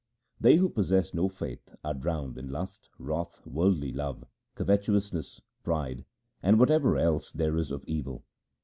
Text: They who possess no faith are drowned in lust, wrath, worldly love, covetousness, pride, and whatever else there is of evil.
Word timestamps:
They 0.39 0.55
who 0.55 0.67
possess 0.67 1.13
no 1.13 1.29
faith 1.29 1.75
are 1.83 1.93
drowned 1.93 2.35
in 2.39 2.49
lust, 2.49 2.89
wrath, 2.97 3.45
worldly 3.45 3.91
love, 3.91 4.25
covetousness, 4.55 5.43
pride, 5.61 6.05
and 6.41 6.59
whatever 6.59 6.97
else 6.97 7.31
there 7.31 7.55
is 7.55 7.69
of 7.69 7.85
evil. 7.85 8.23